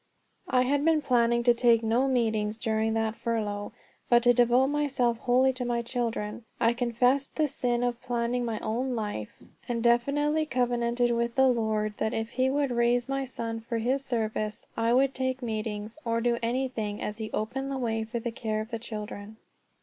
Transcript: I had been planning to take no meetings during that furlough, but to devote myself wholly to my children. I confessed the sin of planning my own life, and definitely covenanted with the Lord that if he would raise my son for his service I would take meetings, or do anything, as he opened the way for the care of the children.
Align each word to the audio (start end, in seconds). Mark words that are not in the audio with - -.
I 0.49 0.63
had 0.63 0.83
been 0.83 1.03
planning 1.03 1.43
to 1.43 1.53
take 1.53 1.83
no 1.83 2.07
meetings 2.07 2.57
during 2.57 2.95
that 2.95 3.15
furlough, 3.15 3.71
but 4.09 4.23
to 4.23 4.33
devote 4.33 4.65
myself 4.69 5.19
wholly 5.19 5.53
to 5.53 5.63
my 5.63 5.83
children. 5.83 6.43
I 6.59 6.73
confessed 6.73 7.35
the 7.35 7.47
sin 7.47 7.83
of 7.83 8.01
planning 8.01 8.43
my 8.43 8.57
own 8.61 8.95
life, 8.95 9.43
and 9.69 9.83
definitely 9.83 10.47
covenanted 10.47 11.11
with 11.11 11.35
the 11.35 11.47
Lord 11.49 11.93
that 11.97 12.15
if 12.15 12.31
he 12.31 12.49
would 12.49 12.71
raise 12.71 13.07
my 13.07 13.25
son 13.25 13.59
for 13.59 13.77
his 13.77 14.03
service 14.03 14.65
I 14.75 14.91
would 14.91 15.13
take 15.13 15.43
meetings, 15.43 15.99
or 16.03 16.19
do 16.19 16.39
anything, 16.41 16.99
as 16.99 17.19
he 17.19 17.29
opened 17.31 17.69
the 17.69 17.77
way 17.77 18.03
for 18.03 18.19
the 18.19 18.31
care 18.31 18.59
of 18.59 18.71
the 18.71 18.79
children. 18.79 19.37